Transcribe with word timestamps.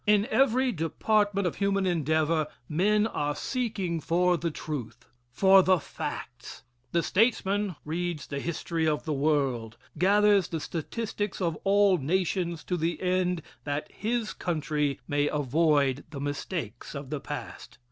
In 0.07 0.25
every 0.31 0.71
department 0.71 1.45
of 1.45 1.57
human 1.57 1.85
endeavor 1.85 2.47
men 2.67 3.05
are 3.05 3.35
seeking 3.35 3.99
for 4.01 4.35
the 4.35 4.49
truth 4.49 5.05
for 5.29 5.61
the 5.61 5.77
facts. 5.77 6.63
The 6.91 7.03
statesman 7.03 7.75
reads 7.85 8.25
the 8.25 8.39
history 8.39 8.87
of 8.87 9.05
the 9.05 9.13
world, 9.13 9.77
gathers 9.99 10.47
the 10.47 10.59
statistics 10.59 11.39
of 11.39 11.55
all 11.63 11.99
nations 11.99 12.63
to 12.63 12.77
the 12.77 12.99
end 12.99 13.43
that 13.63 13.91
his 13.91 14.33
country 14.33 14.99
may 15.07 15.27
avoid 15.27 16.03
the 16.09 16.19
mistakes 16.19 16.95
of 16.95 17.11
the 17.11 17.19
past. 17.19 17.77